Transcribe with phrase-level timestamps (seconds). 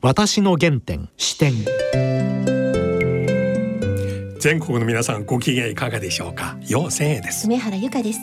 [0.00, 1.52] 私の原点視点。
[4.38, 6.56] 全国の皆さんご機嫌いかがでしょうか？
[6.68, 7.48] 陽千恵です。
[7.48, 8.20] 梅原由香です。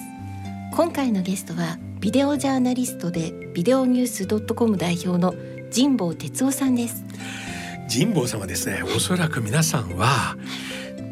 [0.73, 5.35] 今回のゲストはビデオジャーナリストでビデオニュース .com 代表の
[5.69, 7.03] 神保哲夫さんです。
[7.92, 8.82] 神保さんはですね。
[8.96, 10.38] おそらく皆さんは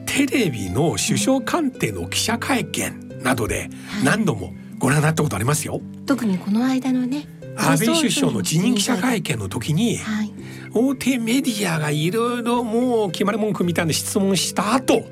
[0.05, 3.69] テレビの首相官邸の記者会見などで
[4.05, 7.27] 何度もご覧になったことありますよ、特にこの間のね
[7.57, 10.32] 安倍首相の辞任記者会見の時に、はい
[10.73, 15.05] 大手メディアがいろいろもう決まり文句みたいな質問した後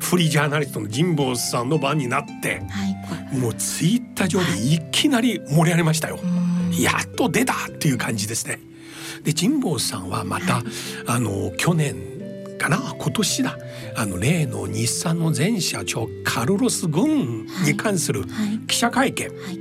[0.00, 3.38] フリージャーナリストの神保さんの番になってはい。
[3.38, 4.80] もうツイッター上でい。
[4.92, 6.18] きなり盛り上げましたよ。
[6.22, 6.76] うん。
[6.80, 8.60] やっと出たっていう感じですね。
[9.24, 10.62] で神保さんはまた、
[11.06, 11.96] あの去年
[12.58, 12.94] かな？
[12.98, 13.58] 今年だ。
[13.96, 18.58] あの例の日産の前社長カルロス・ゴンに関するはい。
[18.66, 19.58] 記者会見、はい。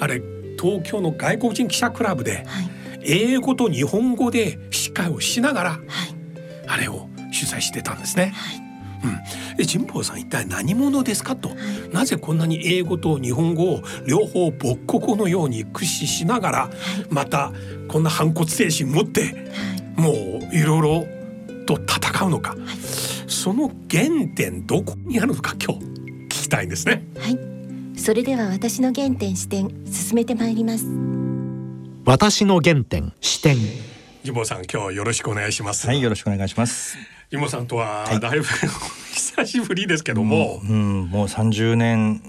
[0.00, 0.22] あれ
[0.58, 2.70] 東京の外国人記者クラブではい
[3.04, 5.80] 英語と日本語で司会をしながらはい。
[6.66, 8.32] あれを取材してたんですね。
[8.34, 8.62] はい。
[9.04, 11.52] うん、で神保さん一体何者ですかと、い。
[11.92, 16.70] なぜこんなに英語と日本語を両方母国語のように駆使しながら
[17.10, 17.52] また
[17.88, 20.00] こんな反骨精神持ってはい。
[20.00, 20.10] も
[20.50, 21.04] ういろいろ
[21.66, 22.56] と戦うのか、
[23.26, 27.04] その原点どこにあるのか今日聞きたいんですね。
[27.18, 27.52] はい。
[28.02, 31.21] それでは私の原点視点進めてまいります
[32.04, 33.56] 私の原点視点
[34.24, 35.86] 神保さん今日よろしくお願いします。
[35.86, 36.96] はい、よろしくお願いします。
[37.30, 38.44] 神保さんとはだいぶ、
[39.14, 42.20] 久しぶりですけども、うん、もう30年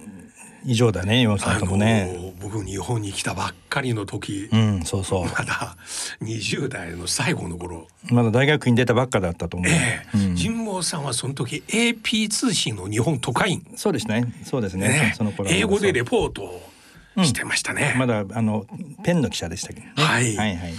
[0.63, 2.15] 以上だね、今さんともね。
[2.15, 5.25] あの僕日本に来たばっかりの時、うん、そうそう。
[5.25, 5.75] まだ
[6.21, 9.69] 20代の最後の頃まだ大学に出たばっかだったと思う。
[9.71, 14.33] ええうん神保さんはその時 AP 通信の日本特派員、そうですね。
[14.43, 14.87] そうですね。
[14.87, 16.72] ねその頃は英語でレポートを
[17.17, 18.65] してましたね、まだあの
[19.03, 19.93] ペンの記者でしたけどね。
[19.95, 20.35] はい。
[20.35, 20.73] はいはい。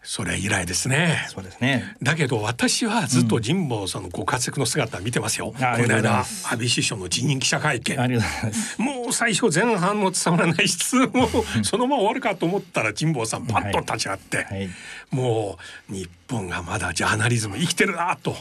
[0.00, 1.26] それ以来ですね。
[1.28, 1.94] そうですね。
[2.02, 8.00] だけど私はずっと神保さんのご活躍の姿見てますよ、あありこの間安倍首相の辞任記者会見。
[8.00, 8.80] ありがとうございます。
[8.80, 11.28] もう最初前半の伝わらない質問を
[11.62, 14.70] そのまま終わるかと思ったら神保さんパッと立ち上がって、はい。
[15.10, 15.58] も
[15.90, 18.34] う日本がまだジャーナリズム生きてるなと。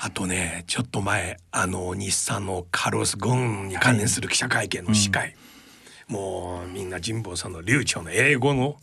[0.00, 5.36] あとねちょっと前あの日産のカルロス・ゴーンに関連する記者会見の司会、
[6.08, 8.76] もうみんな神保さんの流暢な英語の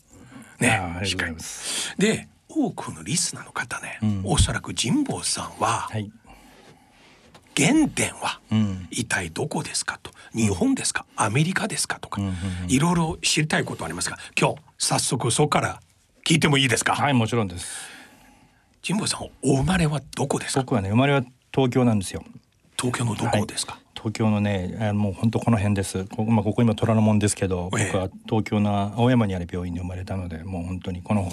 [0.59, 1.95] ねああり司会がとうございます。
[1.97, 6.12] で多くのリスナーの方ね、んおそらく神保さんははい。
[7.56, 8.88] 原点はうん。
[8.89, 11.06] 一体どこですかと日本ですか？
[11.16, 12.35] アメリカですかとか、うんうん
[12.67, 15.79] いろいろ知りたいことありますが今日早速そこから
[16.25, 17.67] 聞いてもいいですか、はい、もちろんです。
[18.85, 20.62] 神保さんお生まれはどこですか？
[20.62, 21.23] 僕はね、生まれは
[21.53, 22.23] 東京なんですよ。
[22.75, 26.03] 東京のどこですか、東京のね、あもう本当この辺です。
[26.03, 27.85] ここまあここ今虎ノ門ですけど、ええ。
[27.85, 31.31] 僕は東京の青山にある病院に生まれたので、もう本当にこの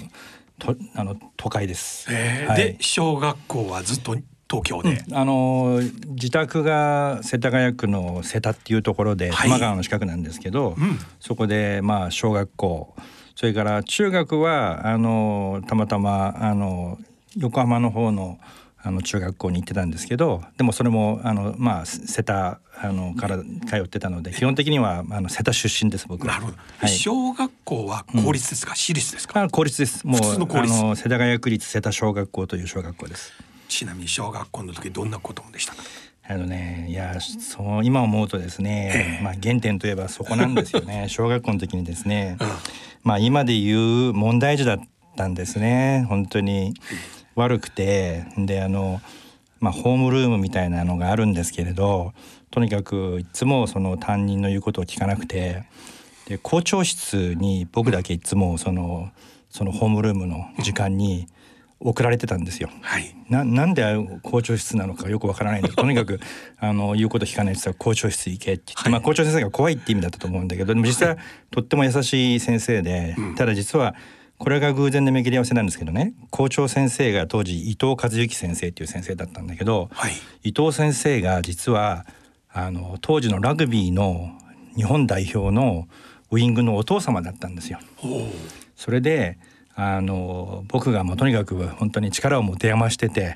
[0.57, 2.07] とあの都会です。
[2.09, 2.57] えーはい。
[2.57, 4.15] で小学校はずっと
[4.49, 9.31] 東京で、あのー自宅が世田谷区の瀬田っていうところではい。
[9.31, 10.97] 多摩川の近くなんですけど、うん。
[11.19, 12.95] そこでまあ小学校
[13.35, 17.05] それから中学はあのーたまたまあのー
[17.37, 18.39] 横浜の方の
[18.83, 26.33] あの中学校に行ってたんですけどでもそれもあのまあ瀬田あのから通ってたので基本的にはあの瀬田出身です僕は。
[26.33, 26.89] なるほど、はい。
[26.89, 29.41] 小学校は公立ですか、私立ですか？
[29.43, 30.05] あ公立です。
[30.05, 30.73] もう普通の公立。
[30.73, 33.33] あの世田谷区立瀬田小学校という小学校です。
[33.67, 35.83] ちなみに小学校の時どんなことでしたか？
[36.27, 39.23] あのね、いや、そう、今思うとですね、ええ。
[39.23, 41.07] まあ原点といえばそこなんですよね。
[41.09, 42.47] 小学校の時にですね、うん。
[43.03, 44.79] まあ今で言う問題児だっ
[45.17, 46.05] たんですね。
[46.09, 46.73] 本当に
[47.35, 49.01] 悪くて、で、あの、
[49.59, 52.13] まあホームルームみたいなのがあるんですけれど、
[52.49, 55.63] とにかくいつもその担任の言うことを聞かなくて、
[56.27, 59.11] で校長室に僕だけいつもその
[59.49, 61.27] そのホームルームの時間に
[61.79, 62.69] 送られてたんですよ。
[62.81, 63.15] はい。
[63.29, 63.83] ななんで
[64.23, 66.19] 校長室なのかよくわからないんだけどとにかく
[66.59, 68.91] あの言うこと聞かないって言ったら校長室行けって言って、はい。
[68.91, 71.17] まあ校長先生が怖いって意味だったと思うんだけどでも実際は
[71.49, 73.95] とっても優しい先生で、ただ実は
[74.41, 76.15] これが偶然で巡り合わせなんですけどね。
[76.31, 80.13] 校長先生が当時伊藤和幸先生っていう先生だったんだけど、はい。
[80.41, 82.07] 伊藤先生が実は
[82.51, 84.31] あの当時のラグビーの
[84.75, 85.87] 日本代表の
[86.31, 87.77] ウイングのお父様だったんですよ。
[88.75, 89.37] それで
[89.75, 93.35] あの僕がもうとにかく本当に力を持て余してて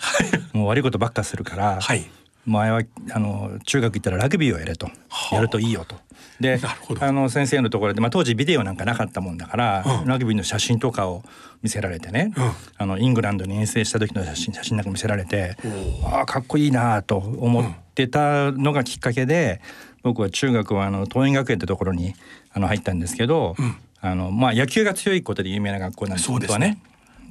[0.53, 2.03] もう悪いことばっかするから、はい
[2.45, 2.81] 前は
[3.12, 5.36] あの中学行ったらラグビーをやれと、はあ。
[5.36, 5.95] やるといいよと。
[6.39, 6.59] で
[7.00, 10.07] あの先生のところで、まあ、当時ビデオなんかなかったもんだから、うん。
[10.07, 11.24] ラグビーの写真とかを
[11.62, 12.51] 見せられてね、うん。
[12.77, 15.57] あのイングランドに遠征した時の写真写真なんか見せられて
[16.03, 19.62] おああかっこいいなと思ってたのがきっかけで、
[20.03, 22.13] 僕は中学はあの桐蔭学園ってところに
[22.51, 23.75] あの入ったんですけど、うん。
[24.01, 26.77] あのまあ、野球が強いことで有名な学校なんですそうですね。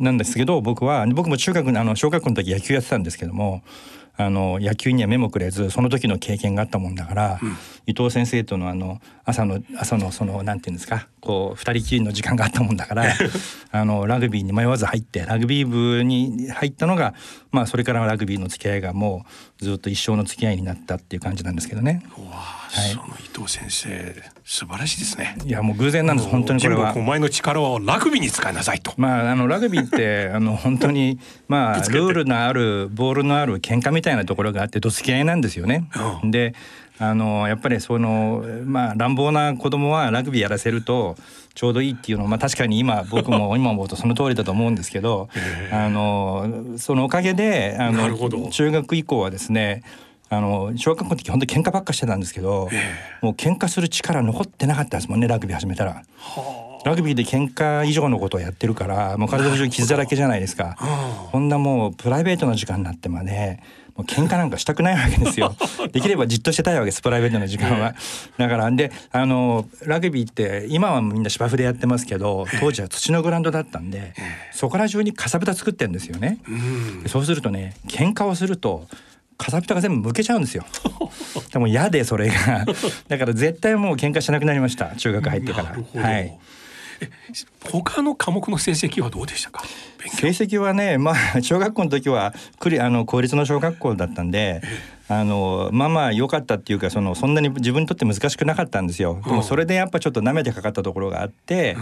[0.00, 3.62] なんですけど僕は僕も中学のあの小学校の時野球やってたんですけども
[4.16, 7.40] あの野球には目もくれずその時の経験があったもんだから、
[7.86, 13.04] 伊藤先生とのあの朝の朝のそのなんていうんですかこう二人きりの時間があったもんだから
[13.72, 17.14] あのラグビーに迷わず入ってラグビー部に入ったのが
[17.50, 19.24] まあそれからラグビーの付き合いがも
[19.60, 22.02] うずっと一生の付き合いになったっていう感じなんですけどね。
[22.18, 24.14] うわあ、その伊藤先生
[24.44, 25.36] 素晴らしいですね。
[25.44, 27.00] いやもう偶然なんです本当にこれはお。
[27.00, 28.92] 前の力をラグビーに使いなさいと。
[28.96, 31.18] まあ、あのラグビーってあの本当に
[31.48, 35.88] まあルールのあるボールのある喧嘩みたいなところがあってどつき合いなんですよね。
[36.22, 36.54] うんで
[36.98, 41.16] あのやっぱりそのまあ乱暴な子供はラグビーやらせると
[41.54, 45.28] ちょうどいいっていうのは、まあ、確かに今僕も 今思うとその通りだと思うんですけど
[45.72, 49.82] あのそのおかげであの中学以降はですね
[50.30, 52.68] あの小学校の時本当に喧嘩ばっかしてたんですけど、
[53.20, 56.02] もう喧嘩する力残ってなかったですもんねラグビー始めたら。
[56.84, 60.76] ラグビーで喧嘩以上のことをやってるからもう体中傷だらけじゃないですか。
[61.32, 63.60] こんなもうプライベートの時間になってまで
[63.96, 65.54] もう喧嘩なんかしたくないわけですよ。
[65.92, 67.94] できればじっとしてたいわけですプライベートの時間は。
[68.38, 74.14] だからであのラグビーって今はみんな芝生でやってますけど当時は土のグラウンドだったんで
[74.52, 76.38] そこら中にかさぶた作ってんですよね。
[77.02, 78.88] でそうするとね喧嘩をすると
[79.36, 80.64] かさぶたが全部むけちゃうんですよ。
[81.52, 82.66] でも嫌でそれが
[83.08, 85.62] だから絶対もう喧嘩しなくなりました中学入ってか
[85.94, 86.02] ら。
[86.02, 86.36] はい。
[87.00, 87.10] え
[87.70, 89.62] 他の科目の成績はどうでしたか？
[90.18, 92.34] 成績はねまあ小学校の時は
[92.80, 94.60] あの公立の小学校だったんで
[95.08, 99.20] あのまあまあ良かったっていうかそのそんなに自分にとって難しくなかったんですよ。
[99.24, 101.76] でもそれでやっぱちょっと舐めてかかったところがあって、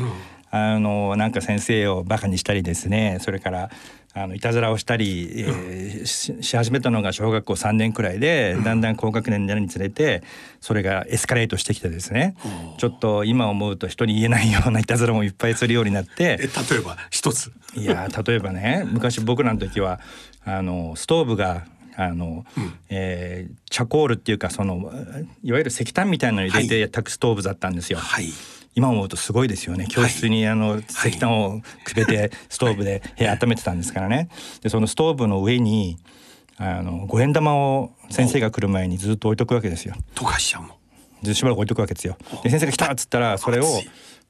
[0.50, 3.70] あのなんか先生をバカにしたりですねそれから
[4.14, 10.22] あのいたずらをしたり、えーしし始めたのが小学校3年くらいでだんだん高学年になるにつれて
[10.60, 12.34] それがエスカレートしてきてですね
[12.78, 16.38] ちょっと今思うと人に言えないようないたずらもいっぱいするようになって。
[16.40, 17.52] え例えば一つ。
[17.74, 20.00] いやー例えばね昔僕らの時は
[20.44, 21.66] あのストーブが
[21.96, 22.44] あの、
[22.88, 24.92] えーチャコールっていうかその
[25.42, 27.98] いわゆる石炭みたいなのを入れて炊くストーブだったんですよ。
[27.98, 28.28] はい。
[28.74, 34.28] 今思うとすごいですよね教室にあの石炭をくべて ストーブで部屋温めてたんですからね。
[34.62, 35.98] でそのストーブの上に
[36.56, 39.94] あの五円玉を先生が来る前にずっと置いとくわけですよ。
[40.14, 40.68] 溶かしちゃうの。
[41.22, 42.16] ずっとしばらく置いとくわけですよ。
[42.42, 43.66] で先生が来たっつったらそれを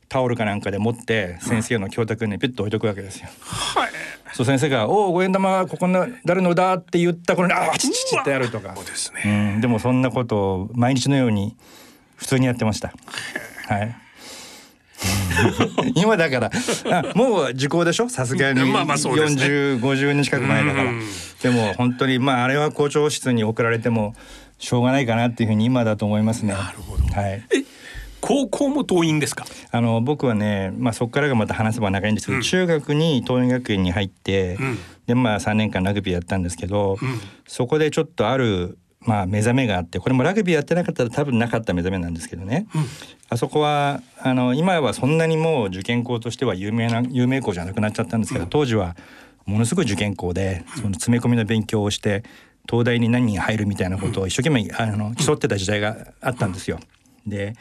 [0.08, 3.28] タオルかなんかで持って先生の教卓にピュッと置いとくわけですよ。
[3.44, 3.90] はい。
[4.34, 9.56] そう先生が「おお五円玉ここな誰のだ?」って言った頃に「ああちちち」ってやるとかそうですうね。
[9.56, 11.56] ん、でもそんなことを毎日のように
[12.16, 12.92] 普通にやってました。
[13.68, 13.96] はい。
[15.94, 16.50] 今だから
[16.90, 18.08] あもう時効でしょ？
[18.08, 19.42] さすがにまあまあそうですね。
[19.44, 20.90] 4050年近く前だから。
[20.90, 21.02] うん。
[21.42, 24.14] でも本当にまああれは校長室に送られても
[24.58, 26.52] しょうがないかなっていうふうに今だと思いますね。
[26.52, 27.04] なるほど。
[27.04, 27.42] はい、
[28.20, 29.44] 高校も党員ですか？
[29.70, 32.42] あの僕はね、まあ、そこからがまた話せば長いんですけど、うん。
[32.42, 34.78] 中学に桐蔭学園に入って、うん。
[35.06, 37.20] でまあ3年間ラグビーやったんですけど、うん。
[37.46, 42.84] そこでちょっとある、まあ、目覚めがあってこれもラグビーやってなかったら多分なかった目覚めなんですけどね、うん。
[43.30, 48.96] あそこはあの今はそんなにもう受験校としては有名な有名校じゃなくなっちゃったんですけど、当時は
[49.44, 52.22] ものすごい受験校でその詰め込みの勉強をして
[52.68, 56.78] 東大に何人入るみたいなことを一生懸命あの競ってた時代があったんですよ。
[57.26, 57.54] で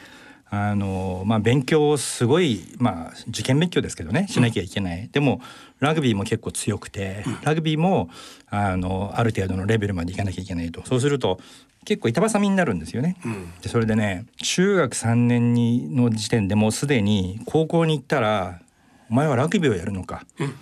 [0.54, 5.40] あのまあ勉強をすごいまあ受験勉強ですけどねしなきゃいけない、でも
[5.80, 8.10] ラグビーも結構強くてラグビーも
[8.50, 10.84] あのある程度のレベルまでいかなきゃいけないと。
[10.84, 11.40] そうすると
[11.86, 13.16] 結構板挟みになるんですよね。
[13.24, 13.50] うん。
[13.62, 18.60] でそれでね中学3年にの時点でもうすでに高校に行ったら
[19.10, 20.54] 「お前はラグビーをやるのか、うん。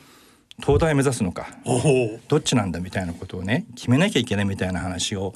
[0.61, 1.49] 東大目指すのか。
[2.29, 5.35] どっちなんだ」みたいなことをね決めなきゃいけないみたいな話を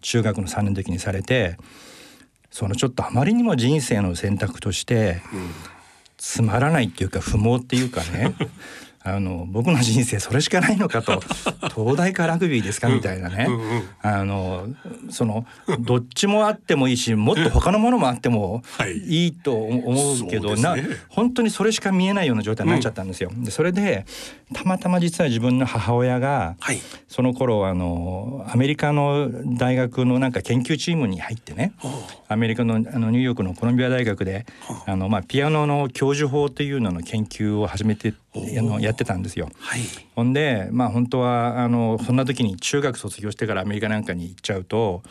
[0.00, 1.58] 中学の3年の時にされて
[2.50, 5.22] そのちょっとあまりにも人生の選択として
[6.16, 8.34] つまらないっていうか不毛っていうかね
[9.02, 11.20] あの僕の人生それしかないのかと。
[11.74, 12.88] 東大かラグビーですか？
[12.88, 13.82] みたいなね、うんうん。
[14.02, 14.66] あの
[15.08, 15.46] その
[15.80, 18.98] どっちもあってもいいし もっと他のものもあってもはい。
[18.98, 20.96] いいと思うけど、なそうですね。
[21.08, 23.30] 本当にそれしか見えないような状態になっちゃったんですよ。
[23.34, 24.04] でそれで
[24.52, 26.78] たまたま実は自分の母親がはい。
[27.08, 31.72] その頃あのアメリカの大学のなんか研究チームに入ってね。
[32.28, 34.46] アメリカのあのニューヨークのコロンビア大学で
[34.86, 39.48] あの、まあ、ピアノの教授法というのの研究を始めてあのやってたんですよ。
[39.58, 39.80] はい。
[40.14, 45.02] ほんでまあ本当はあのそんな時に中学卒業してからアメリカなんかに行っちゃうと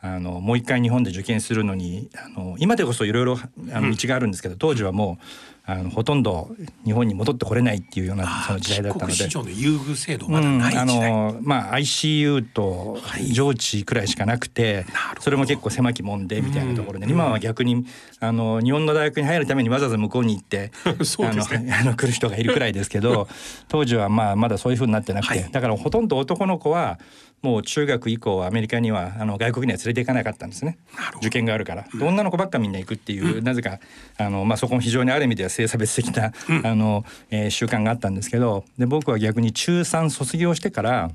[0.00, 5.24] あのもう一回日本で受験するのにあの今でこそいろいろ道があるんですけど、当時はもう
[5.68, 6.48] あのほとんど
[6.84, 9.12] 日本に戻ってこれないっていうようなその時代だったので。
[9.12, 12.98] 市場の優遇制度まだうん、ない時代、あのまあ ICU と
[13.32, 17.84] 上智くらいしかなくて、なるほどそれも結構狭きもんでみたいなところで、今は逆に
[18.20, 20.70] あの日本の大学に入るためにわざわざ向こうに行って
[21.02, 21.72] そうですね。
[21.72, 23.26] あの あの来る人がいるくらいですけど
[23.66, 25.50] 当時はまあまだそういうふうになってなくて、はい。
[25.50, 27.00] だからほとんど男の子は
[27.42, 30.78] もう中学以降アメリカにはあの外国には連れて行かなかったんですね。
[31.18, 33.78] 受験があるから、で女の子ばっかみんな行くっていう、なぜか
[34.18, 36.32] あの、まあ、そこも非常にある意味では性差別的な、
[36.64, 41.10] あのえー習慣があったんですけどで僕は逆に中3卒業してから、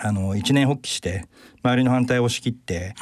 [0.00, 1.26] あの一年発起して
[1.62, 2.94] 周りの反対を押し切って、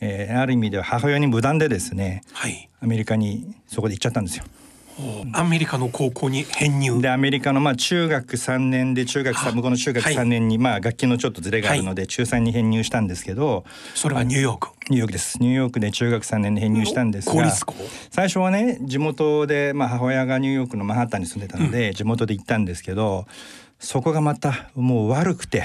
[0.00, 2.68] えーある意味では母親に無断でですねはい。
[2.80, 4.44] アメリカにそこで行っちゃったんですよ。
[5.32, 7.00] アメリカの高校に編入。
[7.00, 10.14] でアメリカのまあ中学3年で中学さ向こうの中学はい。
[10.14, 13.64] 3年にまあ楽器のちょっとズレがあるので中3に編入したんですけど。
[13.94, 14.68] それはニューヨーク。
[14.90, 15.38] ニューヨークです。
[15.40, 17.74] ニューヨークで中学3年で編入したんですが公立校
[18.10, 23.26] 最初はね地元で、まあ、母親がニューヨークのマンハッタンに住んでたので、地元で行ったんですけど
[23.78, 25.64] そこがまたもう悪くて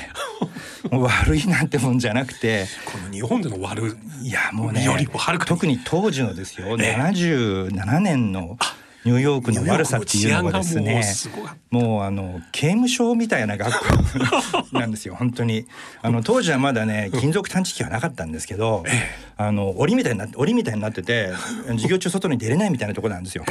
[0.91, 5.47] 悪いなんてもんじゃなくてこの日本での悪いやもうねよりもはるかに。
[5.49, 7.01] 特に当時のですよ、ええ。
[7.01, 8.57] 77年の
[9.07, 11.01] ニューヨークの悪さっていうのがですね
[11.69, 15.65] もうあの刑務所みたいな学校なんですよ本当に。
[16.01, 18.83] あの当時はまだね金属探知機はなかったんですけど、
[19.37, 21.31] あの檻みたいになって檻みたいになってて
[21.69, 23.45] 授業中外に出れないみたいなところなんですよ。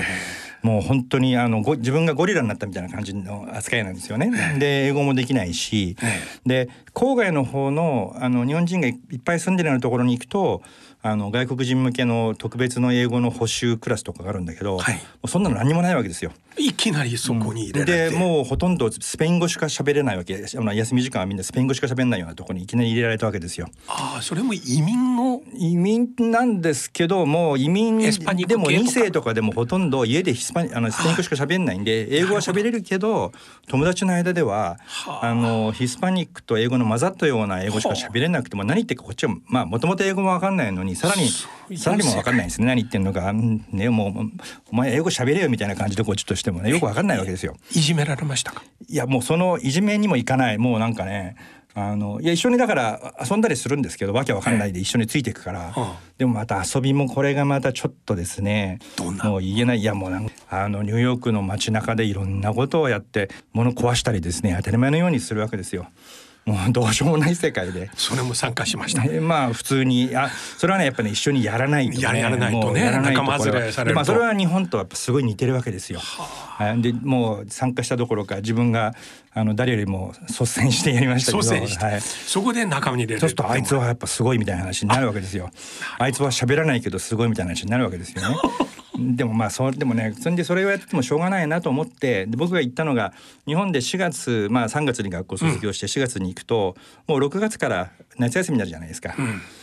[0.63, 4.57] もう本当にあのご自分がゴリラになったみたいな感じの扱いなんですよね。
[4.59, 5.97] で英語もできないし、
[6.45, 10.63] で郊外の方のあの日本人がいっぱい住んでるようなところに行くと
[11.03, 16.33] あの外国人向けの特別の英語の補習クラスとかがあるんだけど、はいもうそんなの何にもないわけですよ。
[16.59, 23.69] いきなりそこにでもうほとんどスペイン語しか喋れないわけあの休み時間はみんなスペイン語しか喋れないようなところにいきなり入れられたわけですよ。
[23.89, 28.71] ああそれも移民の移民なんですけどもう移民でも系とか。
[28.73, 33.33] 2世とかでもほとんど家でヒスパニあのスペイン語しか喋れないんで英語は喋れるけど
[33.69, 35.27] 友達の間でははあ。
[35.27, 41.29] あのヒスパニックと英語の混ざったような英語しか喋れなくても何言ってるかこっちはまあもともと英語も分かんないのにさらに
[41.71, 43.31] うさらにも分かんないですね何言ってんのか。
[43.31, 44.31] うんねもう
[44.73, 47.57] お前英語喋れよみたいな感じでこっちとしてもねよく分かんないわけですよ。
[47.73, 48.63] いじめられましたか？
[48.89, 50.59] いやもうそのいじめにもいかない。
[50.59, 51.37] もうなんかね
[51.79, 56.01] あのいや一緒にだから遊んだりするんですけどわけわかんないで一緒についていくから、あ。
[56.17, 59.25] でもまた遊びもこれがまたちょっとですねどんな？
[59.25, 59.81] もう言えない。
[59.81, 65.87] いやもうなんかあのニューヨークの街中でいろんなことをやって物壊したりですね当たり前のようにするわけですよ。
[66.47, 67.91] も うどうしようもない世界で。
[67.97, 76.01] それも参加しましたえまあ普通にあそれはねやっぱね一緒にやらないとねややらないとねやらないと仲間連れされるまあそれは日本とやっぱすごい似てるわけですよ。
[76.01, 78.95] はいでもう参加したどころか自分が
[79.35, 85.51] あの誰よりも率先してやりましたけど率先して、はい、そこで仲間に入れられそうするとあいつはやっぱすごいみたいな話になるわけですよ。
[85.99, 88.37] あいつは喋らないけどすごいみたいな話になるわけですよね。
[88.99, 93.13] でもまあそれでもねそれでそれをやってもしょうがないなと思ってで僕が行ったのが
[93.47, 96.77] 日本で4月まあ3月に学校卒業して4月に行くと、
[97.07, 99.15] もう6月から夏休みになるじゃないですか。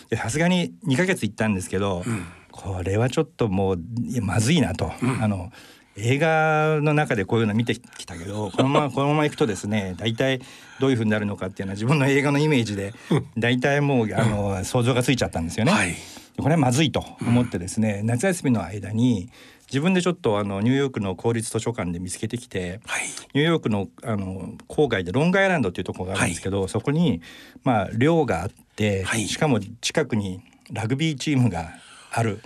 [0.10, 2.04] でさすがに2ヶ月行ったんですけど、
[2.52, 3.80] これはちょっともう
[4.22, 4.92] まずいなと。
[5.22, 5.52] あの
[5.96, 10.42] 映画の中でこういうの見てきたけど このままこのままいくとですね大体
[10.80, 12.94] どういうふうになるのかっていうのは自分の映画のイメージで
[13.38, 15.72] 大体もうあの想像がついちゃったんですよね。
[15.72, 15.96] はい
[16.38, 19.30] これはまずいと思ってですね、夏休みの間に
[19.68, 23.04] 自分でちょっとあのニューヨークの公立図書館で見つけてきて、はい。
[23.34, 27.22] ニューヨークのあの郊外でロングアイランドっていうところがあるんですけど、そこに
[27.64, 29.28] まあ寮があって、はい。
[29.28, 31.72] しかも近くにラグビーチームが
[32.12, 32.42] ある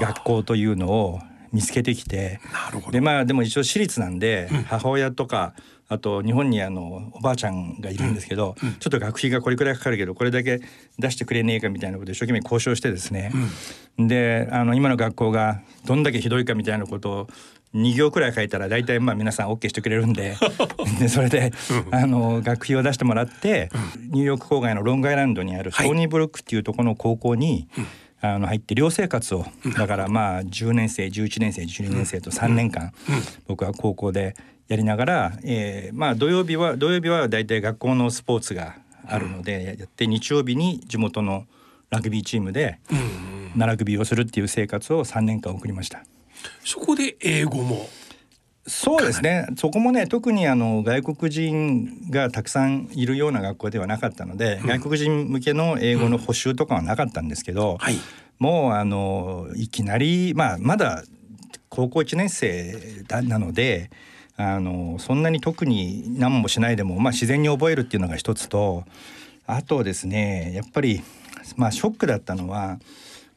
[0.00, 1.20] 学校というのを
[1.56, 2.38] 見つけてきて。
[2.92, 5.54] でまあでも一応私立なんで、母親とか
[5.88, 10.60] あと日本にあのおばあちゃんがいるんですけど、ちょっと学費がこれくらいかかるけどこれだけ
[10.98, 13.32] 出してくれねえかみたいなことで一生懸命交渉してですね、
[13.98, 17.26] であの今の学校がどんだけひどいかみたいなことを
[17.74, 20.36] 2行くらい書いたら大体まあ皆さん OK してくれるんで。
[21.00, 21.52] でそれで、
[21.90, 23.70] あの学費を出してもらって、
[24.10, 27.68] ニューヨーク郊外のロングアイランドにあるストーニーブルックっていうところの高校に、
[28.20, 29.44] あの入って寮生活を
[29.76, 32.92] だからまあ10年生11年生12年生と3年間、
[33.46, 34.34] 僕は高校で
[34.68, 41.46] やりながら、えーまあ土曜日は土曜日は大体学校のスポーツがあるのでやって日曜日に地元の
[41.90, 42.80] ラグビーチームで
[43.56, 46.04] ラグビーをするっていう生活を3年間送りました。
[46.64, 47.88] そこで英語も
[48.66, 49.46] そうですね。
[49.56, 57.96] そこもね特にあの外国人がたくさんいるような学校ではなかったので、外国人向けの英語の補習とかはなかったんですけど、はい。
[58.38, 61.04] もうあのいきなり、まあ、まだ
[61.68, 63.90] 高校1年生だなので
[64.36, 68.84] あのそんなに特に何もしないでも、まあ、自然に覚えるっていうのが一つと
[69.46, 71.02] あとですねやっぱり、
[71.56, 72.78] まあ、ショックだったのは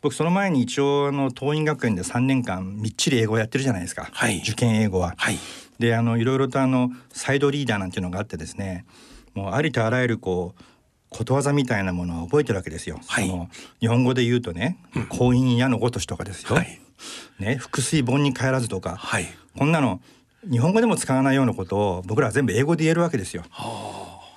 [0.01, 4.39] 僕その前に一応あの桐蔭学園で3年間みっちり英語をやってるじゃないですか、はい。
[4.39, 5.13] 受験英語は。
[5.17, 5.37] はい。
[5.77, 8.85] であのいろいろとあのサイドリーダーなんていうのがあってですね。
[9.33, 10.63] もうありとあらゆるこう
[11.09, 12.99] ことわざみたいなものを覚えてるわけですよ。
[13.07, 13.27] はい。
[13.27, 14.77] その日本語で言うとね
[15.09, 16.55] 「婚姻矢のごとし」とかですよ。
[16.55, 16.79] はい。
[17.39, 19.25] ね「腹水盆に帰らず」とか、はい。
[19.57, 20.01] こんなの
[20.49, 23.43] 日本語でも使わないようなことを僕らは全部英語で言えるわけですよ。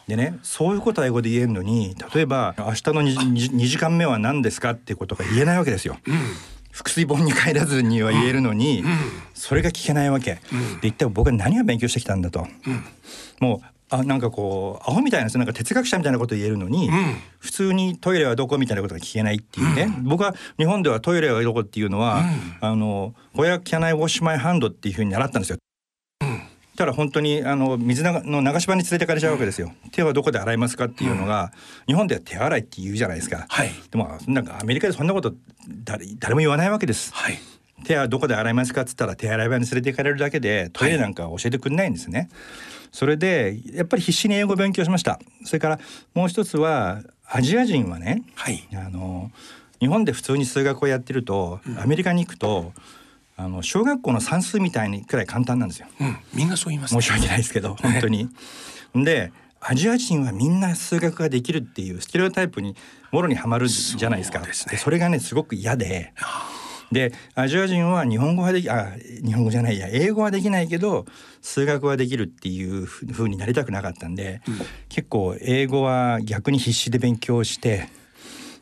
[0.09, 5.97] でねそういうことは英語で言えるのに例えば「明日の 2, 時間目は何ですか?」っていうことが言えないわけですよ。
[6.75, 8.83] 腹水盆に帰らずには言えるのに、
[9.35, 10.41] それが聞けないわけ。
[10.81, 12.47] で一体僕は何を勉強してきたんだと。
[13.41, 16.89] もうあなんかこうアホみたいななんか哲学者みたいなこと言えるのに、
[17.41, 22.25] 普通にトイレはどこみたいなことが聞けないっていうね、僕は日本ではトイレはどこっていうのは、
[22.63, 25.59] あの「Where can I wash my hand?」っていうふうに習ったんですよ。
[26.77, 29.73] たら本当にあの水なの流し場に連れてかれちゃうわけですよ。
[29.91, 31.53] 手はどこで洗いますかっていうのが、
[31.87, 33.47] 日本では手洗いって言うじゃないですか。
[33.49, 35.35] はいでもなんかアメリカでそんなこと
[35.85, 37.13] 誰誰も言わないわけです。
[37.15, 37.39] はい
[37.85, 42.29] 手はどこで洗いますかっつったら手洗い場に連れて行かれるだけでトイレなんか教えてくれないんですね。
[42.93, 45.19] それでやっぱり必死に英語を勉強しました。
[45.45, 45.81] それから
[46.15, 49.31] もう一つはアジア人はね、はいあの
[49.81, 52.73] 日本で普通に数学をやってると、アメリカに行くと
[53.43, 55.89] あの小学校の算数みたいにくらい簡単なんですよ。
[56.01, 58.29] うんみんなそう言いますね申し訳ないですけど 本当に。
[58.95, 62.77] でアジア人はみんな数学ができるっていうステレオタイプに
[63.13, 64.39] もろにはまるじゃないですか。
[64.41, 66.13] そうですねでそれがねすごく嫌で。
[66.91, 68.93] でアジア人は日本語はできあ
[69.25, 71.07] 日本語じゃないや英語はできないけど
[71.41, 74.43] 数学はできるっていうふ風になりたくなかったんで、
[74.91, 77.89] 結構英語は逆に必死で勉強して。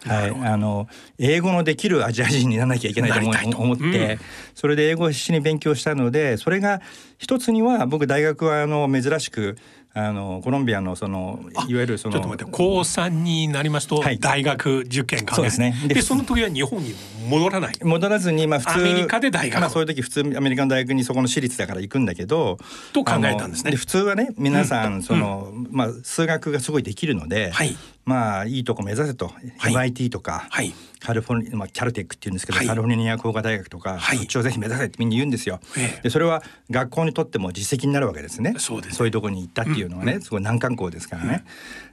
[0.06, 0.88] はい、あの
[1.18, 3.10] 英語のできるアジア人にならなきゃいけない
[3.50, 4.18] と思って、うん。
[4.54, 6.80] それで英語を必死に勉強したのでそれが
[7.18, 9.58] 一つには僕大学はあの珍しく
[9.92, 14.18] あのコロンビアのそのいわゆるそのちょっと待って高三になりますとはい。
[14.18, 15.74] 大学受験かそうですね。
[15.86, 16.94] ででその時は日本に
[17.30, 17.74] 戻らない。
[17.82, 22.58] 戻らずにまあ普通アメリカで大学まあそういう時普通アメリカの大学にそこの私立だから行くんだけど。
[22.92, 23.72] と考えたんですね。
[23.76, 27.76] 普通はね皆さんその、まあ数学がすごいできるので、はい。
[28.04, 29.28] まあいいとこ目指せと、
[29.60, 29.72] はい。
[29.72, 30.72] MIT とか、はい。
[31.00, 32.66] カリフォルニア、まあ、キャルテックっていうんですけど、はい。
[32.66, 34.18] カリフォルニア工科大学とか、はい。
[34.18, 35.60] そっちをぜひ目指せってみんな言うんですよ。
[35.76, 36.02] ええ。
[36.02, 38.54] でそれは学校にとっても実績になるわけですね。
[38.58, 39.06] そうですね。
[39.06, 41.44] いうところに行ったっていうのはね、すごい難関校ですからね。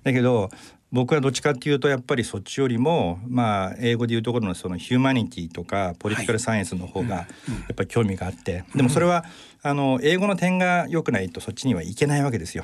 [0.04, 0.50] だけど
[0.92, 7.26] 僕はどっちかっていうとやっぱりそっちよりもまあ英語でいうところのそのヒューマニティとかポリティカルサイエンスの方がや
[7.74, 9.26] っぱり興味があって、でもそれは
[9.68, 12.64] あの英語の点が良くないとそっちにはいけないわけですよ。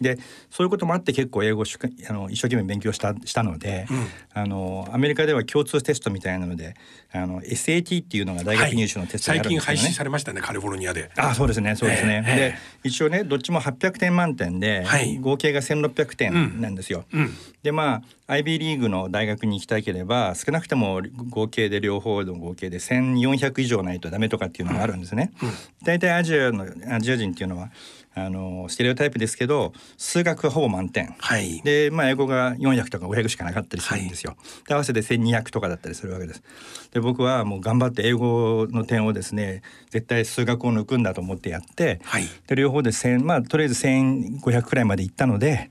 [0.00, 0.18] で
[0.50, 3.86] そういうこともあって結構英語あの一生懸命勉強したしたので、
[4.32, 6.74] あのアメリカでは共通テストみたいなので
[7.12, 9.82] あの SAT っていうのが大学入試のテストがあ最近るんですけどね。
[9.82, 12.24] 廃止されましたねカリフォルニアであそうですねそうですね。
[12.26, 12.36] ええ
[12.82, 17.04] で一応ねどっちも800点満点で、はい合計が1600点なんですよ。
[17.12, 17.30] うん
[17.62, 25.32] でまあ IB リーグの大学に行きたければ少なくとも合計で両方の合計で1400以上ないとダメとかっていうのがあるんですね。
[25.82, 27.70] 大体アジアのアジア人っていうのは
[28.16, 31.14] あのステレオタイプですけど数学はほぼ満点。
[31.18, 34.36] はいでまあ英語が400とか500しかなかったりするんですよ。
[34.68, 36.42] で合わせて1200とかだったりするわけです。
[36.92, 45.70] で僕はもう頑張って英語の点をですね絶対数学を抜くんだと思ってやって、はいで両方で1000まあとりあえず1500くらいまで行ったので。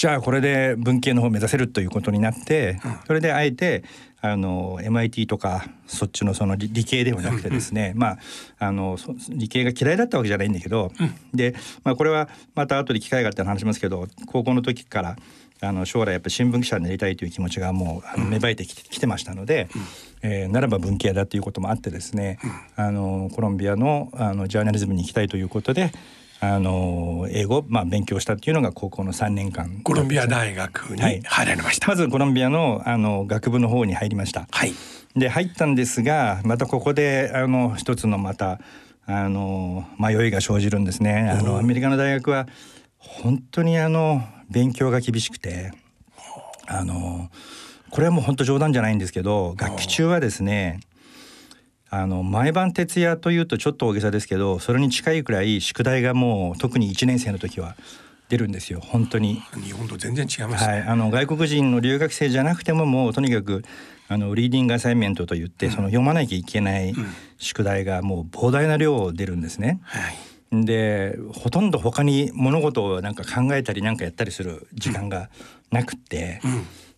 [0.00, 3.84] じゃあこれで文系の方を目指せるということになって、それであえて
[4.22, 8.18] あの MIT とかそっちのその理理系ではなくてですね、まあ
[8.60, 10.90] あのそ理系が嫌いだったわけじゃないんだけど、
[11.34, 15.16] で、まあ、これはまた後で機会があったら話しますけど高校の時から
[15.60, 19.68] あの将来やっぱり新聞記者になりたいという気持ちがもう芽生えてきて,、きてましたので、
[20.22, 22.38] えーならば文系だということもあってですね、
[22.74, 25.92] あのコロンビアのあのジャーナリズムに行きたいということで。
[26.42, 29.80] あの英語をまあ勉強したっていうのが高校の3年間。
[29.82, 31.20] コロンビア大学にはい。
[31.22, 31.88] 入られました。
[31.88, 34.48] まずコロンビアのあの学部の方に入りました。
[34.50, 34.72] はい。
[35.14, 38.60] で入ったんですがまたここであの一つのまた
[39.06, 41.30] あの迷いが生じるんですね。
[41.30, 42.46] あのアメリカの大学は
[42.98, 45.72] 本当にあの勉強が厳しくて
[46.66, 46.84] あ。
[46.84, 47.28] の
[47.90, 50.80] これはもう本当冗談じゃないんですけど学期中はですね
[51.90, 57.76] あの毎晩徹夜というとちょっと大げさですけどそれに近いくらい宿題がもう特に1年生の時は
[58.28, 58.80] 出るんですよ。
[58.80, 59.42] 本当に。
[59.60, 63.64] 日本と全然違いますはい、ねあの外国人の留学生じゃなくてももうとにかく
[64.06, 66.94] あのリーディングアサイメントといって、その読まなきゃいけない
[67.38, 69.80] 宿題がもう膨大な量出るんですね。
[69.82, 70.64] はい。
[70.64, 75.30] でほとんど他に物事をなんか考えたりなんかやったりする時間が
[75.70, 76.40] なくって、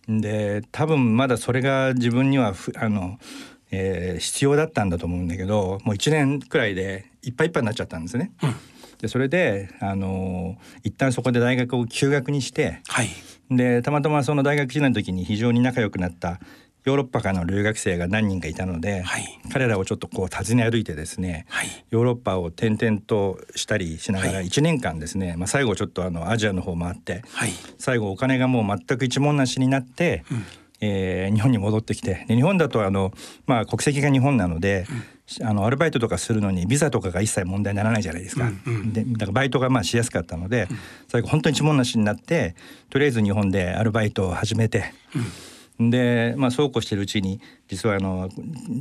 [0.07, 3.19] で多分まだそれが自分にはふあの、
[3.75, 8.31] えー必要だったんだと思うんだけどもう1年くらいでいっぱいいっぱいになっちゃったんですね。
[8.99, 13.09] でそれであの一旦そこで大学を休学にしてはい。
[13.49, 16.39] でたまたまその大学時代の時に非常に仲良くなった
[16.85, 19.39] ヨーロッパからの留学生が何人かいたので、はい。
[19.51, 21.67] 彼らをちょっとこう訪ね歩いてですね、はい。
[21.91, 24.47] ヨーロッパを転々としたりしながらはい。
[24.47, 27.51] 1年間ですね、まあ、最後ちょっとあのアジアの方回って、はい。
[27.77, 30.25] 最後お金がもう全く一文なしになって、
[30.81, 33.13] えー日本に戻ってきてで日本だとあの、
[33.45, 34.85] まあ、国籍が日本なので、
[35.41, 38.51] あのアルバイトとかするのにビザとかが一切問題にならないじゃないですか。
[38.91, 40.67] でだからバイトがまあしやすかったので、
[41.07, 42.55] 最後本当に一文なしになって
[42.89, 44.93] とりあえず日本でアルバイトを始めて。
[45.79, 48.29] で、まあ、そうこうしてるうちに実はあの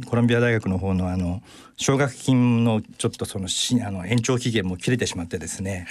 [0.07, 1.43] コロンビア大学の方のあの
[1.77, 5.87] 奨学金のちょっとそのしあの延長期限も切れてしまってですね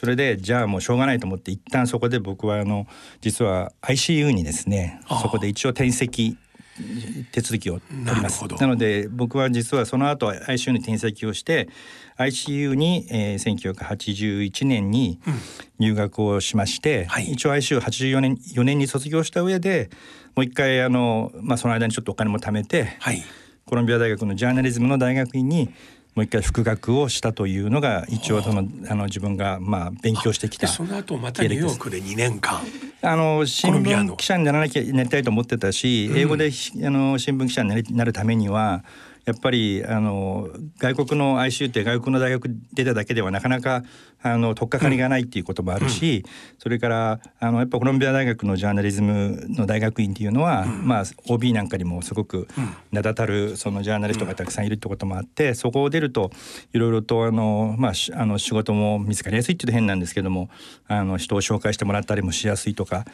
[0.00, 2.86] それでじゃあもうしょうがないと思って一旦そこで僕はあの
[3.20, 6.38] 実は ICU にですねそこで一応転籍
[7.32, 8.42] 手続きを取ります。
[8.58, 11.68] なので僕は実はその後 ICU に転籍をして
[12.16, 15.20] ICU に、えー、1981年に
[15.78, 17.32] 入学をしまして、はい。
[17.32, 19.90] 一応 ICU84 年4年に卒業した上で
[20.34, 23.22] もう一回あの、まあ、その間にちょっとお金も貯めて、はい。
[23.66, 25.68] コロンビア大学のジャーナリズムの大学院に
[26.14, 32.60] もう一回復学をしたというのが一応そのあの自分がまあ勉強してきたでその後またニューヨークで2年間。
[33.02, 38.84] あの新聞記者にならなきゃなりたいと思ってたし、英語でひあの新聞記者になるためには
[39.30, 43.84] やっぱりあの外国の ICU って外国の大学出ただけではなかなか
[44.22, 46.24] あの取っかかりがないっていうこともあるし、
[46.58, 52.48] それからあのやっぱコロンビア大学のジャーナリズムの大学院っていうのは、まあ OB なんかにもすごく
[52.90, 56.30] 名だたるそのジャーナリストがたくさんいるってこともあって、そこを出ると
[56.74, 60.50] いろいろとあのまあしあの仕事も見つかりやすいっていうと変なんですけども、
[60.86, 63.06] あの人を紹介してもらったりもしやすいとか、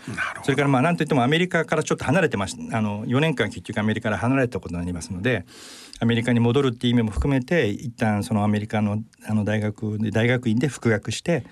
[0.43, 5.45] それからまあなんといってもアメリカからちょっと離れてましたあの4年間結局アメリカから離れたことになりますので
[5.99, 11.45] アメリカに戻るっていう意味も含めて一旦そのアメリカのあの大学で大学院で復学して、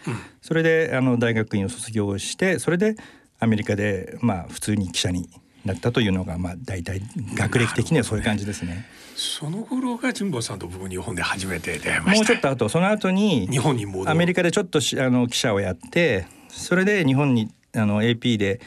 [0.43, 2.97] それであの大学院を卒業してそれで
[3.41, 5.29] アメリカでまあ普通に記者に
[5.65, 7.01] なったというのがまあ大体
[7.35, 8.87] 学歴的にはそういう感じですね。
[9.17, 12.17] その頃が神保さんと僕日本で初めて出会いました。
[12.17, 18.61] もうちょっと後その後に日本にアメリカでちょっとしあの記者をやってそれで日本にあの AP で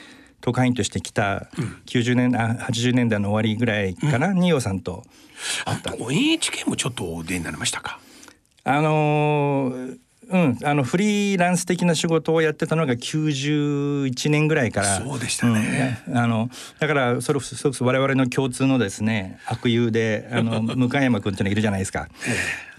[0.48, 1.50] 特派員として来た
[1.88, 5.04] 90年、あ80年代の終わりぐらいかな、二葉さんと
[5.66, 8.00] あと NHK もちょっとお出になりましたか？
[8.64, 9.98] あのー
[10.30, 15.02] うん、あのフリーランス的な仕事をやってたのが91年ぐらいから。
[15.02, 16.02] そうでしたね。
[16.08, 22.08] うんあのだからそれすごく我々の共通のですね悪友であの 向山君っていうのがいるじゃないですか。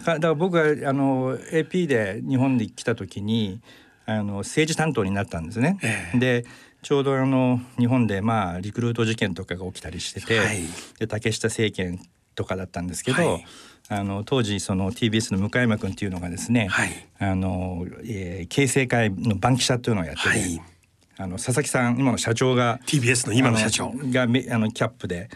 [0.05, 3.61] かだから僕があの AP で日本に来た時に
[4.07, 5.79] あの政治担当になったんですね。
[5.83, 6.19] ええ。
[6.19, 6.45] で
[6.83, 10.63] ちょうどあの日本でまあリクルート事件とかが起きたりしてて、はい。
[10.99, 12.01] で竹下政権
[12.35, 13.47] とかだったんですけど、はい。
[13.91, 16.91] あの当時その TBS の向山君っていうのがですね、はい。
[17.19, 20.63] あの、えー、形成会の番記者っていうのをやってて、はい。
[21.21, 23.93] あの佐々木さん今の社長が TBS の今の社長。
[23.95, 25.31] がめあのキャップで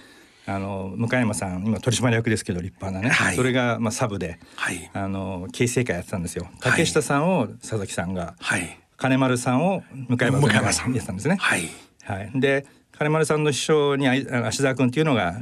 [0.46, 3.36] あの向山さん今取締役ですけど立派なね、はい。
[3.36, 4.90] それがまあサブで、はい。
[4.92, 6.44] あの形成会やってたんですよ。
[6.44, 6.52] はい。
[6.60, 10.92] 竹下さんを佐々木さんが、はい金丸さんを向山向山さん。
[10.92, 11.36] やってたんですね。
[11.40, 11.68] はい。
[12.04, 15.34] はい、で金丸さんの師匠に芦澤君っていうのが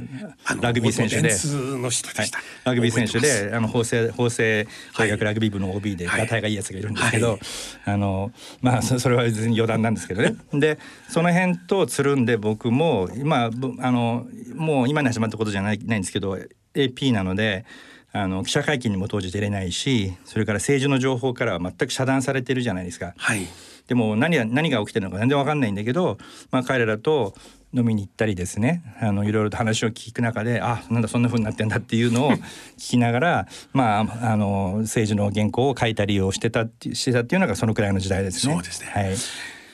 [0.61, 1.29] ラグビー選手で。
[1.29, 1.37] 元電。
[1.37, 2.47] 通の人でした、はい。
[2.63, 6.21] ラグビー選手であの法政法政大学ラグビー部の OB ではい。
[6.21, 7.39] ガタイがいいやつがいるんですけど、はい。
[7.85, 10.35] あのまあそそれは別に余談なんですけどね。
[10.53, 16.35] でその辺とつるんで僕も今ぶあのもう今に始まったことじゃないないんですけど
[16.73, 17.65] AP なので
[18.13, 23.13] あの記者会見にも当時出れないしそれから政治の情報からは全く遮断されてるじゃないですか。
[23.17, 23.47] はい。
[23.87, 26.17] でも何が何が起きてるのか全然わかんないんだけど、
[26.49, 27.33] まあ、彼らと
[27.73, 28.83] 飲みに行ったりですね。
[29.01, 32.31] あのいろいろと話を聞く中であなんだそんな風になってんだっていうのを
[32.77, 38.53] 聞きながら、まあ、あの政治の原稿を書いたりをしてたってしてたっていうのがそのくらいの時代ですね。
[38.53, 38.87] そうですね。
[38.93, 39.15] はい。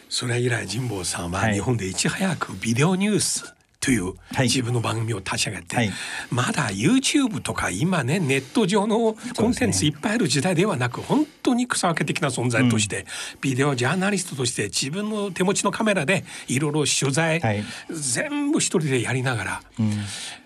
[0.09, 1.55] それ以来神保さんははい。
[1.55, 4.47] 日本でいち早くビデオニュースというはい。
[4.47, 5.91] 自分の番組を立ち上げて、はい。
[6.29, 13.05] まだ YouTube とか今ねネット上のコンテンツいっぱいある時代ではなく、本当に草分け的な存在として、
[13.41, 17.63] ビデオジャーナリストとして自分の手持ちのカメラでいろいろ取材、はい。
[17.89, 19.61] 全部一人でやりながら、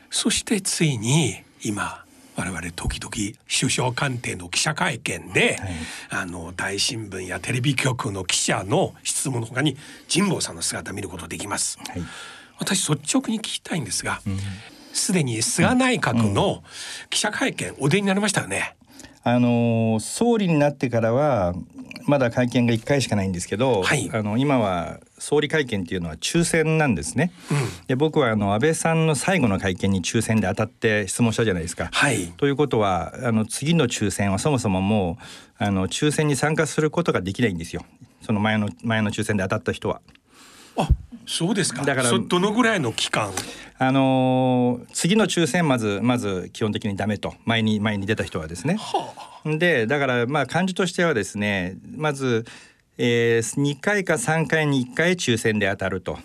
[0.10, 2.04] そしてついに今
[2.36, 3.12] 我々時々
[3.48, 5.58] 首相官邸の記者会見で、
[6.10, 9.78] あの大新聞やテレビ局の記者の質問のほかに
[10.14, 11.80] 神保さんの姿を見ることができます。
[11.88, 12.02] はい
[12.62, 14.22] 私率直に聞きたいんですが
[14.94, 16.64] すで、に菅内閣の
[17.10, 18.76] 記者会見お出になりましたよね。
[19.24, 21.54] あの総理になってからは
[22.06, 27.32] まだ会見が1回しかないんですけど、はいあの今は総理会見っていうのは抽選なんですね。
[27.88, 31.90] で僕はあの安倍さんの最後の会見に抽選で当たって質問したじゃないですか。
[31.92, 35.18] はいということはあの次の抽選はそもそもも
[35.60, 37.86] うあの抽選に参加することができないんですよ。
[38.22, 40.02] その前の前の抽選で当たった人は。
[40.82, 40.90] あ
[41.26, 41.84] そうですか。
[41.84, 43.32] だからそどのぐらいの期間？
[43.78, 47.34] あのー次の抽選まずまず基本的にダメと。
[47.46, 48.78] 前に前に出た人はですね。
[49.46, 52.46] でだからまあ感じとしてはですねまず、
[52.98, 56.20] えー、2回か3回に1回抽選で当たると。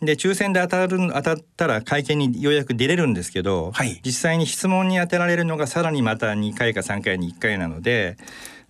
[0.00, 4.00] で抽選で当たる当たったら会見にようやく出れるんですけど、はい。
[4.04, 8.16] 実際に質問に当てられるのがさらにまた2回か3回に1回なので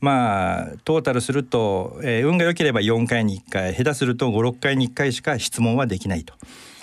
[0.01, 6.35] まあトータルすると、えー運が良ければ4回に1回下手すると56回に1回しか質問はできないと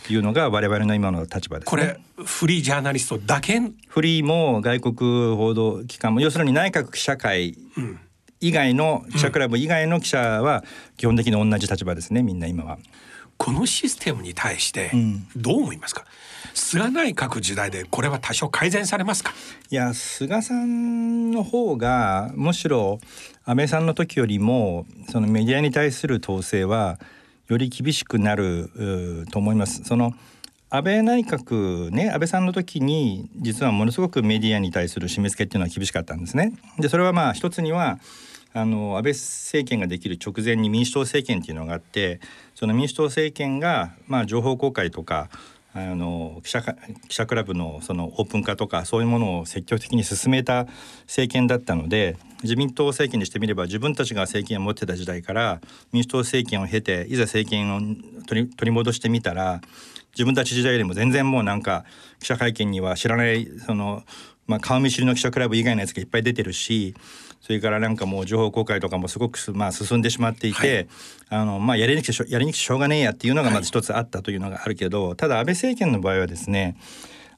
[0.09, 1.69] いうのが我々の今の立場です、ね。
[1.69, 3.61] これフリージャーナリストだけ？
[3.87, 7.57] フリーも外国報道機関も要するに内閣記者会
[8.41, 10.63] 以外の記者クラブ以外の記者は
[10.97, 12.77] 基本的に同じ立場ですねみんな今は。
[13.37, 14.91] このシステムに対して
[15.35, 16.05] どう思いますか、
[16.53, 19.33] 菅内閣時代でこれは多少改善されますか？
[19.69, 22.99] いや菅さんの方がむしろ
[23.45, 26.99] 安倍さんの時よりもそのメディアに対する統制は
[27.47, 28.69] より厳しくなる
[29.31, 29.83] と思います。
[29.83, 30.13] その
[30.69, 36.53] 安倍内閣ね安倍さんの時に実はものすごくメディアに対する締め付けっていうのは厳しかったんですね。
[36.79, 37.99] でそれはまあ一つには
[38.53, 42.19] あの安倍政権ができる直前に民主党政権っていうのがあって
[42.55, 45.29] その民主党政権がまあ情報公開とか
[45.77, 46.61] あの記者
[47.09, 50.67] 記者クラブのそのオープン化とかそういうものを積極的に進めた
[51.01, 55.59] 政権だったので自民党政権にしてみれば自分たちが政権を持ってた時代から
[55.91, 57.79] 民主党政権を経ていざ政権を
[58.25, 59.59] 取り取り戻してみたら
[60.13, 61.83] 自分たち時代よりも全然もうなんか
[62.21, 64.03] 記者会見には知らないその、
[64.47, 66.95] まあ、顔見知りの記者クラブ以外のやつがいっぱい出てるし
[67.45, 70.87] それからなんかもう情報公開とかもすごくす、まあ、進んでしまっていて、
[71.29, 76.75] あのまあ、やりにくくてしょやりにくくてしょうがねえやっていうのがまず一つあったというのがあるけど、ただ安倍政権の場合はですね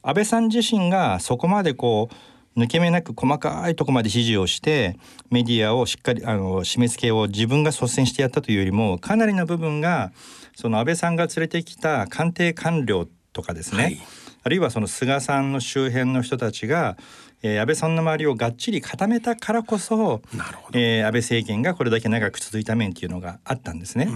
[0.02, 2.08] 安倍さん自身がそこまでこ
[2.56, 10.10] う抜け目なく細かいとこまで指示をしてメディアをしっかりあの締め付けを自分が率先してやったというよりもかなりの部分が
[10.56, 13.98] その安倍さんが連れてきた官邸官僚とかですね、はい。
[14.42, 16.96] あるいはその菅さんの周辺の人たちが、
[17.42, 20.78] えー安倍さんの周りをがっちり固めたからこそ、なるほど。
[20.78, 24.08] えー安倍政権がこれだけ長く続いた面っていうのがあったんですね。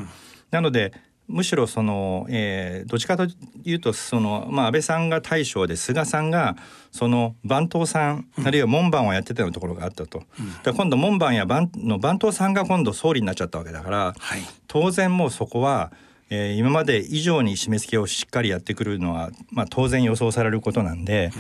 [0.51, 0.93] なので
[1.29, 3.27] むしろその、えーどっちかと
[3.65, 6.57] いうとその、まあ、安倍さんが大将で菅さんが
[6.91, 10.19] その番頭さん、あるいは門番をやってたようなところがあったと。
[10.19, 10.27] だか
[10.65, 14.41] ら今度門番や番の番頭さんが今度総理になっちゃったわけだから、はい。
[14.67, 15.93] 当然もうそこは、
[16.35, 21.31] えー今まで以上に締め付けをしっかりやってくるのは、まあ、当然予想されることなんで、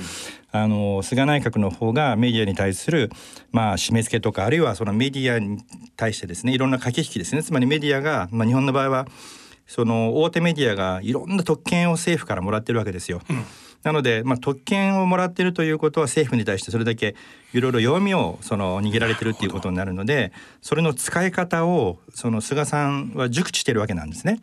[0.50, 3.10] あの菅内閣の方がメディアに対する、
[3.52, 5.64] まあ、締め付けとかあるいはそのメディアに
[5.96, 7.42] 対してですねいろんな駆け引きですね。
[7.42, 9.06] つまりメディアが、まあ、日本の場合は
[9.66, 13.22] その大手メディアがいろんな特権を政府からもらってるわけですよ。
[13.82, 17.14] なので、まあ、特権をもらってるということは政府に対してそれだけ
[17.52, 24.40] いろいろ弱みをその握られてるっていうことになるのでそれの使い方をその菅さんは熟知してるわけなんですね。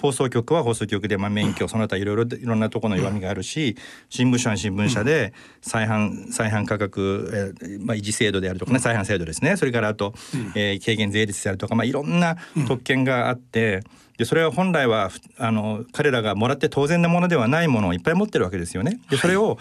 [0.00, 3.76] 放送局は放送局で、まあ、免許その他いろいろいろんなところの弱みがあるし
[4.08, 10.14] 新聞社は新聞社で再販再販価格、えーまあ、維持制度であるとかね再販制度ですねそれからあと、
[10.54, 13.82] えー軽減税率であるとか、まあ、いろんな特権があって。
[14.20, 19.00] でそれは本来はふあの彼らがもらって当然なものではないものをいっぱい持ってるわけですよね。
[19.08, 19.56] でそれを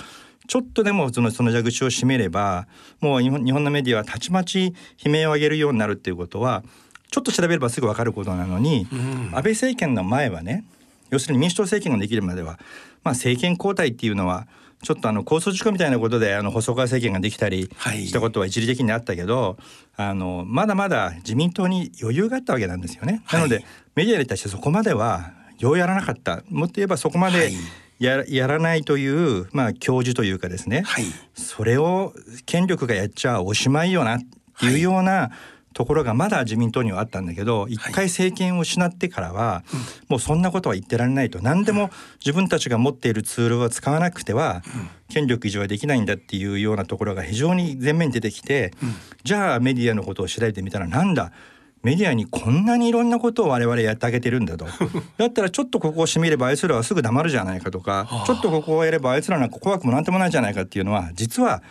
[0.49, 2.67] ちょっとでもそのその蛇口を閉めれば
[2.99, 6.61] もう日本のメディアはたちまち悲鳴を上げるようになるっていうことは
[7.09, 8.85] ちょっと調べればすぐ分かることなのに、
[9.31, 10.65] 安倍政権の前はね
[11.09, 12.59] 要するに民主党政権ができるまでは、
[13.05, 14.45] まあ、政権交代っていうのは
[14.81, 18.07] ちょっとあの交通事故みたいなことであの細川政権ができたりはい。
[18.07, 19.57] したことは一時的にあったけど、
[19.95, 23.21] あのまだまだ自民党に余裕があったわけなんですよね。
[23.31, 23.65] なので
[23.95, 26.43] メディアに対してそこまではようやらなかった。
[26.49, 27.53] もっと言えばそこまではい。
[27.99, 31.03] や,、やらないという、まあ、教授というかですね、はい。
[31.33, 32.13] それを
[32.45, 34.19] 権力がやっちゃおしまいよなっ
[34.59, 35.31] ていうような
[35.73, 39.63] ところがまだ自民党にはあったんだけど一回政権を失ってからは
[40.07, 41.91] もうそんなことは言ってられないと何でも
[42.25, 44.63] 自分たちが持っているツールを使わなくては
[45.09, 48.73] 権力維持はできないんだっていうようなところが非常に前面に出てきて
[49.23, 51.31] じゃあメディアのことを調べてみたらなんだ？
[51.81, 54.65] メディアにこんなにいろんなことを我々やってあげてるんだと。
[55.17, 61.63] だったらちょっとここをしてみればあいつらはすぐ黙るじゃないかとかちょっとここをやればあいつらなんか怖くもなんともないじゃないかっていうのは実は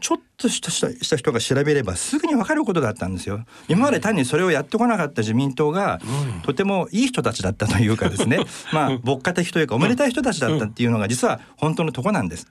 [0.00, 3.44] ちょっとしたした人が調べればすぐに分かることだったんですよ。
[3.68, 6.00] 今まで単にそれをやってこなかった自民党が、
[6.42, 8.38] とてもいい人たちだったというかですね、
[8.72, 12.46] まあ牧歌的というかおめでたい人たちだったっていうのが実は本当のとこなんです。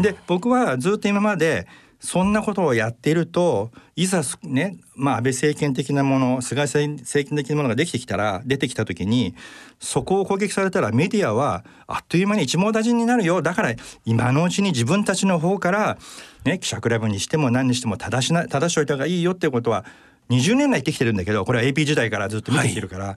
[0.00, 1.66] で僕はずっと今まで
[2.04, 9.36] そんなことをやっているといざすね、まあ、安倍政権的なもの菅政権的なものができてきたら出てきた時に
[9.78, 13.40] そこを攻撃されたらメディアはあっという間に一網打尽になるよ。
[13.40, 15.96] だから今のうちに自分たちの方から、
[16.44, 19.84] ね、記者クラブにしても何にしても正しな正しといた方がいいよっていうことは
[20.30, 23.16] 20年来生きてるんだけどこれは AP 時代からずっと見てきてるから、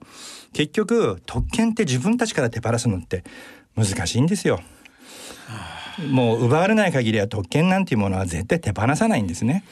[0.52, 3.24] 結局特権って自分たちから手放すのって
[3.76, 4.60] 難しいんですよ。
[6.10, 9.64] もう奪われない限りは特権なんていうものは絶対手放さないんですね。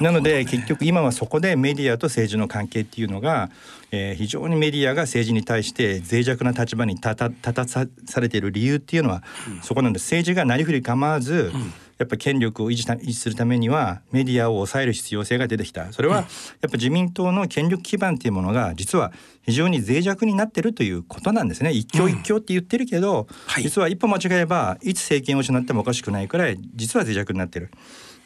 [0.00, 3.50] なので結局今はそこでメディアと政治の関係っていうのが、
[3.90, 7.86] えー、非常にメディアが政治に対して脆弱な立場に立た立たさ
[8.20, 9.22] れている理由っていうのは、
[9.62, 10.04] そこなんです。
[10.04, 11.52] 政治がなりふり構わず、
[11.98, 15.92] やっぱ権力を維持維持するためにはメディアを抑える必要性が出てきた。
[15.92, 16.26] それはやっ
[16.62, 21.72] ぱ自民党の権力基盤っていうものが実は非常に脆弱になってるということなんですね。
[21.72, 23.62] 一強一強って言ってるけど、はい。
[23.64, 27.70] 実は一歩間違えばいつ政権を失ってもおかしくないくらい実は脆弱になってる。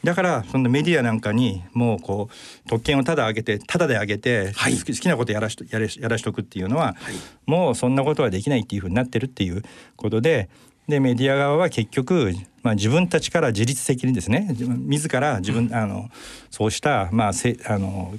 [0.04, 4.76] だからそのメディアなんかにもうこう特権をただ上げてただで上げて、はい。
[4.76, 6.96] 好き好きなことやらしとやれやらしとくっていうのは、
[7.46, 9.62] もうそんなことはできないっていうふうになってるっていう
[9.96, 10.50] ことで
[10.88, 16.08] でメディア側は結局、まあ、自分たちから自律的にですね自ら自分、あの
[16.50, 18.14] そうした、まあ、せあの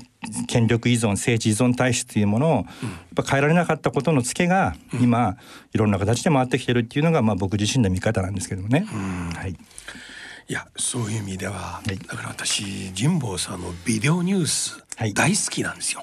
[0.47, 2.65] 権力依存政治依存体質というものを、やっ
[3.15, 5.37] ぱ変えられなかったことのツケが今、
[5.73, 8.85] いろんな形で回ってきてるっていうのが、まあ、僕自身の見方なんですけどもね。
[9.35, 9.55] はい。
[10.49, 11.97] いやそういう意味では、い。
[11.97, 15.13] だから私神保さんのビデオニュースはい。
[15.13, 16.01] 大好きなんですよ。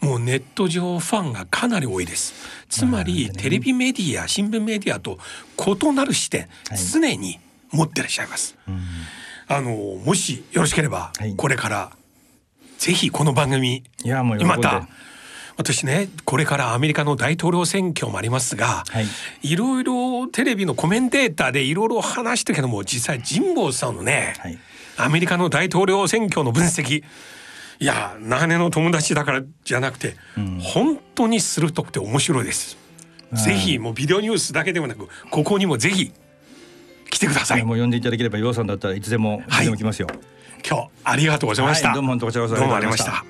[0.00, 2.34] もうネット上ファンがかなり多いです。
[2.68, 5.18] つまり、テレビメディア新聞メディアと
[5.58, 6.78] 異なる視点、はい。
[6.78, 7.38] 常に
[7.70, 8.56] 持ってらっしゃいます。
[9.48, 9.72] あの
[10.04, 11.34] もしよろしければ、はい。
[11.36, 11.90] これから
[12.78, 14.88] ぜひこの番組いやもうまた
[15.56, 19.06] 私ねこれからアメリカの大統領選挙もありますが、はい。
[19.42, 24.58] いろいろテレビのコメンテーターでいろいろ話してるけども実際神保さんのね、はい。
[24.96, 27.02] アメリカの大統領選挙の分析
[27.80, 30.14] いや長年の友達だからじゃなくて、
[30.62, 32.76] 本当に鋭くて面白いです。
[33.32, 36.12] ぜひもうビデオニュースだけではなくここにもぜひ
[37.10, 37.64] 来てください。
[37.64, 40.08] もう呼んでいただければ洋さんだったらいつでもいつでも来ますよ。
[40.68, 41.88] 今日ありがとうございました。
[41.88, 43.24] はいどうもどうもありがとうございまた。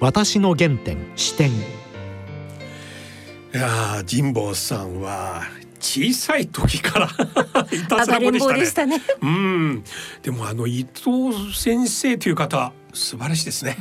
[0.00, 1.54] 私の原点視点い
[3.52, 5.42] やー神保さんは
[5.78, 7.06] 小さい時から
[7.70, 8.54] いたずらでしたね。
[8.54, 9.02] 坊でしたね。
[9.20, 9.84] うん、
[10.22, 13.76] でもあの伊藤先生という方素晴らしいですね。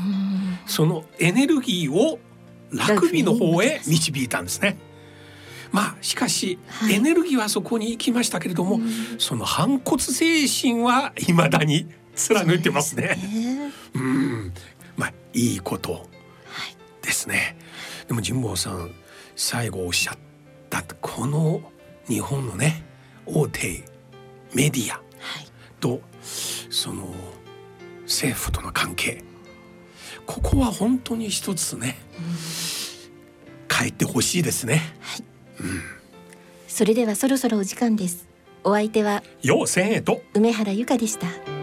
[0.65, 2.19] そのエネルギーを
[2.71, 4.77] ラグビーの方へ導いたんですね。
[5.71, 8.79] まあしかし、はいエネルギーはそこに行きましたけれども、
[9.17, 13.17] その反骨精神は未だに貫いてますね。
[13.17, 14.53] えーうん、
[14.97, 16.07] まあいいこと
[17.01, 17.57] ですね。
[18.07, 18.91] でも神保さん
[19.35, 20.17] 最後おっしゃっ
[20.69, 21.61] たこの
[22.07, 22.83] 日本のね
[23.25, 23.83] 大手
[24.53, 25.01] メディアは
[25.39, 25.47] い
[25.79, 26.01] と
[26.69, 27.13] その
[28.11, 29.23] 政府との関係
[30.25, 31.97] ここは本当に一つね、
[33.71, 34.81] 変えてほしいですね。
[36.67, 38.27] それではそろそろお時間です。
[38.63, 41.60] お相手はよう千円と梅原由香でした。